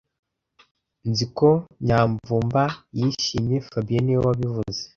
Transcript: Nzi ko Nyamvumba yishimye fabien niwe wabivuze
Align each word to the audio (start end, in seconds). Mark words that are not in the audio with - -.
Nzi 1.09 1.25
ko 1.37 1.49
Nyamvumba 1.85 2.63
yishimye 2.99 3.57
fabien 3.69 4.03
niwe 4.05 4.21
wabivuze 4.27 4.81